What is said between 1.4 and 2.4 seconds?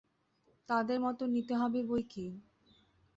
হবে বৈকি।